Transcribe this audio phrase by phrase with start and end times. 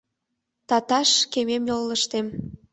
[0.67, 2.27] Таташ кемем йолыштем